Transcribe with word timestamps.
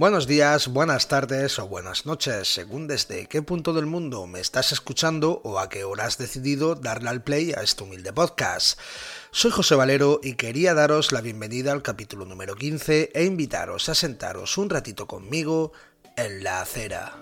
Buenos 0.00 0.26
días, 0.26 0.68
buenas 0.68 1.08
tardes 1.08 1.58
o 1.58 1.68
buenas 1.68 2.06
noches, 2.06 2.48
según 2.48 2.86
desde 2.86 3.26
qué 3.26 3.42
punto 3.42 3.74
del 3.74 3.84
mundo 3.84 4.26
me 4.26 4.40
estás 4.40 4.72
escuchando 4.72 5.42
o 5.44 5.58
a 5.58 5.68
qué 5.68 5.84
hora 5.84 6.06
has 6.06 6.16
decidido 6.16 6.74
darle 6.74 7.10
al 7.10 7.22
play 7.22 7.52
a 7.52 7.60
este 7.60 7.84
humilde 7.84 8.10
podcast. 8.10 8.80
Soy 9.30 9.50
José 9.50 9.74
Valero 9.74 10.18
y 10.22 10.36
quería 10.36 10.72
daros 10.72 11.12
la 11.12 11.20
bienvenida 11.20 11.72
al 11.72 11.82
capítulo 11.82 12.24
número 12.24 12.56
15 12.56 13.10
e 13.12 13.24
invitaros 13.26 13.90
a 13.90 13.94
sentaros 13.94 14.56
un 14.56 14.70
ratito 14.70 15.06
conmigo 15.06 15.72
en 16.16 16.44
la 16.44 16.62
acera. 16.62 17.16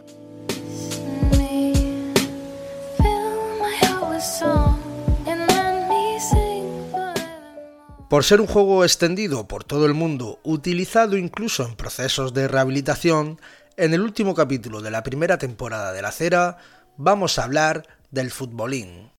Por 8.09 8.25
ser 8.25 8.41
un 8.41 8.47
juego 8.47 8.85
extendido 8.85 9.47
por 9.47 9.65
todo 9.65 9.85
el 9.85 9.93
mundo, 9.93 10.41
utilizado 10.43 11.19
incluso 11.19 11.67
en 11.67 11.77
procesos 11.77 12.33
de 12.33 12.49
rehabilitación, 12.49 13.39
en 13.77 13.93
el 13.93 14.01
último 14.01 14.35
capítulo 14.35 14.81
de 14.81 14.91
la 14.91 15.03
primera 15.03 15.37
temporada 15.37 15.93
de 15.93 16.01
la 16.01 16.11
cera 16.11 16.57
vamos 16.97 17.39
a 17.39 17.45
hablar 17.45 17.87
del 18.11 18.31
futbolín. 18.31 19.11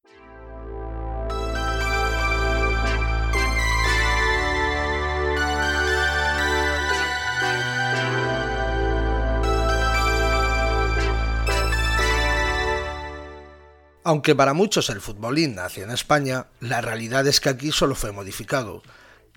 Aunque 14.09 14.33
para 14.33 14.55
muchos 14.55 14.89
el 14.89 15.01
futbolín 15.01 15.53
nació 15.53 15.83
en 15.83 15.91
España, 15.91 16.47
la 16.61 16.81
realidad 16.81 17.27
es 17.27 17.39
que 17.39 17.49
aquí 17.49 17.71
solo 17.71 17.93
fue 17.93 18.11
modificado. 18.11 18.81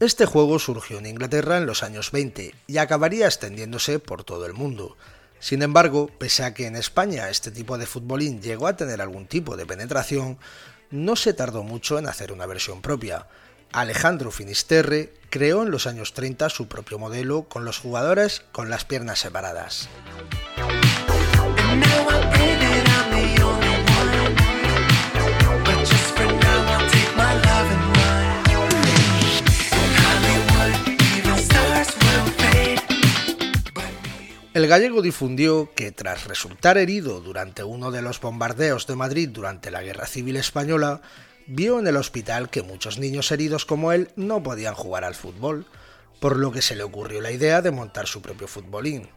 Este 0.00 0.24
juego 0.24 0.58
surgió 0.58 0.96
en 0.96 1.04
Inglaterra 1.04 1.58
en 1.58 1.66
los 1.66 1.82
años 1.82 2.10
20 2.10 2.54
y 2.66 2.78
acabaría 2.78 3.26
extendiéndose 3.26 3.98
por 3.98 4.24
todo 4.24 4.46
el 4.46 4.54
mundo. 4.54 4.96
Sin 5.40 5.60
embargo, 5.60 6.08
pese 6.16 6.44
a 6.44 6.54
que 6.54 6.66
en 6.66 6.76
España 6.76 7.28
este 7.28 7.50
tipo 7.50 7.76
de 7.76 7.84
futbolín 7.84 8.40
llegó 8.40 8.66
a 8.66 8.74
tener 8.74 9.02
algún 9.02 9.26
tipo 9.26 9.58
de 9.58 9.66
penetración, 9.66 10.38
no 10.90 11.16
se 11.16 11.34
tardó 11.34 11.62
mucho 11.64 11.98
en 11.98 12.08
hacer 12.08 12.32
una 12.32 12.46
versión 12.46 12.80
propia. 12.80 13.26
Alejandro 13.72 14.30
Finisterre 14.30 15.12
creó 15.28 15.64
en 15.64 15.70
los 15.70 15.86
años 15.86 16.14
30 16.14 16.48
su 16.48 16.68
propio 16.68 16.98
modelo 16.98 17.42
con 17.42 17.66
los 17.66 17.78
jugadores 17.78 18.42
con 18.52 18.70
las 18.70 18.86
piernas 18.86 19.18
separadas. 19.18 19.90
El 34.62 34.68
gallego 34.68 35.02
difundió 35.02 35.72
que 35.74 35.90
tras 35.90 36.28
resultar 36.28 36.78
herido 36.78 37.20
durante 37.20 37.64
uno 37.64 37.90
de 37.90 38.00
los 38.00 38.20
bombardeos 38.20 38.86
de 38.86 38.94
Madrid 38.94 39.28
durante 39.28 39.72
la 39.72 39.82
Guerra 39.82 40.06
Civil 40.06 40.36
Española, 40.36 41.02
vio 41.48 41.80
en 41.80 41.88
el 41.88 41.96
hospital 41.96 42.48
que 42.48 42.62
muchos 42.62 42.96
niños 42.96 43.32
heridos 43.32 43.66
como 43.66 43.90
él 43.90 44.12
no 44.14 44.40
podían 44.44 44.76
jugar 44.76 45.02
al 45.02 45.16
fútbol, 45.16 45.66
por 46.20 46.36
lo 46.36 46.52
que 46.52 46.62
se 46.62 46.76
le 46.76 46.84
ocurrió 46.84 47.20
la 47.20 47.32
idea 47.32 47.60
de 47.60 47.72
montar 47.72 48.06
su 48.06 48.22
propio 48.22 48.46
futbolín. 48.46 49.10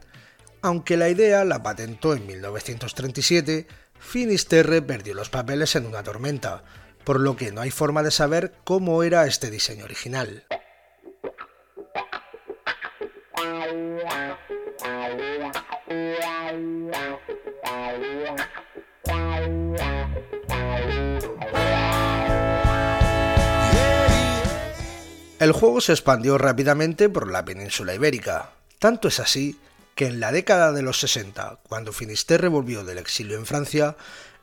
Aunque 0.62 0.96
la 0.96 1.10
idea 1.10 1.44
la 1.44 1.62
patentó 1.62 2.14
en 2.14 2.26
1937, 2.26 3.68
Finisterre 4.00 4.82
perdió 4.82 5.14
los 5.14 5.30
papeles 5.30 5.76
en 5.76 5.86
una 5.86 6.02
tormenta, 6.02 6.64
por 7.04 7.20
lo 7.20 7.36
que 7.36 7.52
no 7.52 7.60
hay 7.60 7.70
forma 7.70 8.02
de 8.02 8.10
saber 8.10 8.52
cómo 8.64 9.04
era 9.04 9.28
este 9.28 9.48
diseño 9.48 9.84
original. 9.84 10.44
El 25.38 25.52
juego 25.52 25.80
se 25.80 25.92
expandió 25.92 26.38
rápidamente 26.38 27.08
por 27.08 27.30
la 27.30 27.44
península 27.44 27.94
ibérica. 27.94 28.50
Tanto 28.78 29.08
es 29.08 29.20
así 29.20 29.60
que 29.94 30.06
en 30.06 30.18
la 30.18 30.32
década 30.32 30.72
de 30.72 30.82
los 30.82 30.98
60, 30.98 31.60
cuando 31.68 31.92
Finisterre 31.92 32.48
volvió 32.48 32.84
del 32.84 32.98
exilio 32.98 33.36
en 33.36 33.46
Francia, 33.46 33.96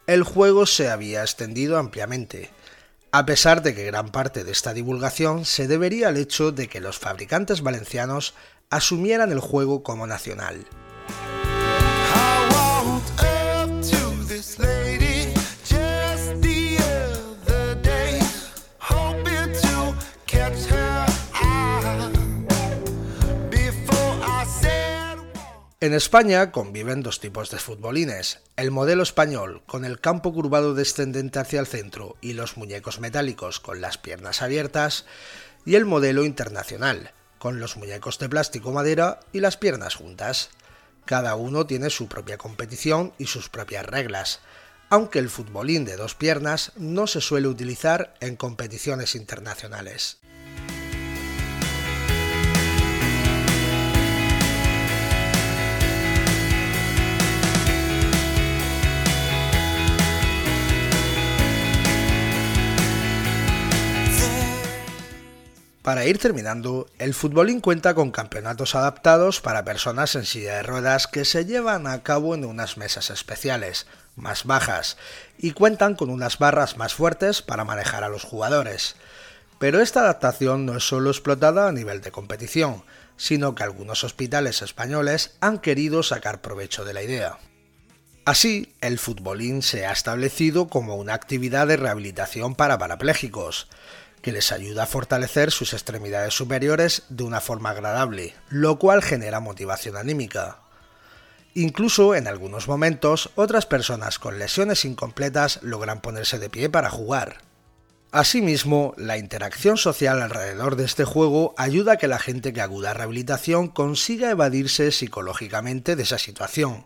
el 0.08 0.24
juego 0.24 0.66
se 0.66 0.90
había 0.90 1.22
extendido 1.22 1.78
ampliamente, 1.78 2.52
a 3.12 3.26
pesar 3.26 3.62
de 3.62 3.76
que 3.76 3.86
gran 3.86 4.12
parte 4.12 4.44
de 4.44 4.52
esta 4.52 4.74
divulgación 4.74 5.46
se 5.46 5.68
debería 5.68 6.08
al 6.08 6.18
hecho 6.18 6.52
de 6.52 6.68
que 6.68 6.80
los 6.80 7.00
fabricantes 7.00 7.62
valencianos 7.62 8.34
asumieran 8.70 9.32
el 9.32 9.40
juego 9.40 9.84
como 9.84 10.08
nacional. 10.08 10.66
En 25.84 25.94
España 25.94 26.54
conviven 26.54 27.04
dos 27.04 27.20
tipos 27.20 27.50
de 27.50 27.58
futbolines, 27.58 28.40
el 28.56 28.72
modelo 28.72 29.04
español 29.04 29.64
con 29.66 29.84
el 29.84 30.00
campo 30.00 30.32
curvado 30.32 30.76
descendente 30.76 31.40
hacia 31.40 31.60
el 31.60 31.68
centro 31.68 32.16
y 32.22 32.32
los 32.32 32.56
muñecos 32.56 33.02
metálicos 33.02 33.60
con 33.60 33.82
las 33.82 33.98
piernas 33.98 34.42
abiertas, 34.42 35.06
y 35.66 35.76
el 35.76 35.84
modelo 35.84 36.24
internacional, 36.24 37.12
con 37.38 37.60
los 37.60 37.76
muñecos 37.76 38.18
de 38.18 38.30
plástico 38.30 38.72
madera 38.72 39.20
y 39.34 39.42
las 39.42 39.58
piernas 39.58 39.96
juntas. 39.96 40.52
Cada 41.04 41.36
uno 41.36 41.66
tiene 41.66 41.90
su 41.90 42.08
propia 42.08 42.38
competición 42.38 43.12
y 43.18 43.26
sus 43.26 43.50
propias 43.50 43.86
reglas, 43.86 44.40
aunque 44.90 45.20
el 45.20 45.30
futbolín 45.30 45.84
de 45.84 45.98
dos 45.98 46.16
piernas 46.16 46.72
no 46.78 47.08
se 47.08 47.20
suele 47.20 47.50
utilizar 47.50 48.14
en 48.22 48.38
competiciones 48.38 49.16
internacionales. 49.16 50.22
Para 65.84 66.06
ir 66.06 66.18
terminando, 66.18 66.88
el 66.98 67.14
futbolín 67.14 67.60
cuenta 67.60 67.94
con 67.94 68.12
campeonatos 68.12 68.74
adaptados 68.74 69.42
para 69.42 69.66
personas 69.66 70.16
en 70.16 70.26
silla 70.26 70.56
de 70.56 70.64
ruedas 70.64 71.08
que 71.08 71.26
se 71.26 71.46
llevan 71.46 71.88
a 71.88 72.04
cabo 72.04 72.36
en 72.36 72.46
unas 72.46 72.78
mesas 72.78 73.10
especiales, 73.10 73.86
más 74.16 74.46
bajas, 74.46 74.96
y 75.38 75.52
cuentan 75.52 75.96
con 75.96 76.10
unas 76.10 76.40
barras 76.40 76.78
más 76.78 76.94
fuertes 76.94 77.42
para 77.42 77.66
manejar 77.66 78.06
a 78.06 78.08
los 78.08 78.24
jugadores. 78.24 78.96
Pero 79.60 79.82
esta 79.82 80.00
adaptación 80.00 80.66
no 80.66 80.78
es 80.78 80.88
solo 80.88 81.10
explotada 81.10 81.68
a 81.68 81.74
nivel 81.74 82.00
de 82.00 82.12
competición, 82.12 82.86
sino 83.18 83.54
que 83.54 83.64
algunos 83.64 84.06
hospitales 84.06 84.62
españoles 84.62 85.36
han 85.42 85.60
querido 85.60 86.02
sacar 86.02 86.40
provecho 86.40 86.86
de 86.86 86.94
la 86.94 87.04
idea. 87.04 87.40
Así, 88.24 88.74
el 88.80 89.00
futbolín 89.00 89.62
se 89.62 89.86
ha 89.86 89.92
establecido 89.92 90.70
como 90.70 90.96
una 90.96 91.14
actividad 91.14 91.68
de 91.68 91.76
rehabilitación 91.76 92.56
para 92.56 92.78
parapléjicos, 92.78 93.68
que 94.24 94.32
les 94.32 94.54
ayuda 94.54 94.84
a 94.84 94.88
fortalecer 94.88 95.52
sus 95.52 95.74
extremidades 95.74 96.34
superiores 96.34 97.04
de 97.10 97.26
una 97.26 97.42
forma 97.42 97.72
agradable, 97.72 98.34
lo 98.50 98.80
cual 98.80 99.04
genera 99.04 99.42
motivación 99.42 99.98
anímica. 99.98 100.60
Incluso 101.54 102.16
en 102.16 102.28
algunos 102.28 102.70
momentos, 102.70 103.32
otras 103.36 103.66
personas 103.66 104.18
con 104.20 104.40
lesiones 104.40 104.86
incompletas 104.86 105.60
logran 105.62 106.02
ponerse 106.02 106.40
de 106.40 106.50
pie 106.50 106.70
para 106.70 106.90
jugar. 106.90 107.40
Asimismo, 108.14 108.94
la 108.96 109.18
interacción 109.18 109.76
social 109.76 110.22
alrededor 110.22 110.78
de 110.78 110.86
este 110.86 111.04
juego 111.04 111.54
ayuda 111.58 111.94
a 111.94 111.98
que 111.98 112.08
la 112.08 112.18
gente 112.18 112.54
que 112.54 112.62
acuda 112.62 112.92
a 112.92 112.94
rehabilitación 112.94 113.68
consiga 113.68 114.32
evadirse 114.32 114.92
psicológicamente 114.94 115.98
de 115.98 116.04
esa 116.04 116.18
situación, 116.18 116.86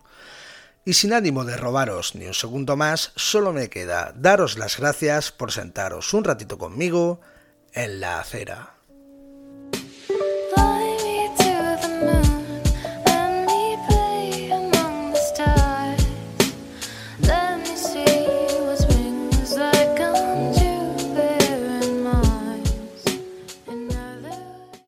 y 0.87 0.93
sin 0.93 1.11
ánimo 1.11 1.43
de 1.43 1.57
robaros 1.57 2.15
ni 2.15 2.27
un 2.27 2.33
segundo 2.33 2.77
más, 2.77 3.11
solo 3.17 3.51
me 3.51 3.69
queda 3.69 4.13
daros 4.15 4.57
las 4.57 4.77
gracias 4.77 5.33
por 5.33 5.51
sentaros 5.51 6.13
un 6.13 6.23
ratito 6.23 6.57
conmigo 6.57 7.19
en 7.73 7.99
la 7.99 8.21
acera. 8.21 8.76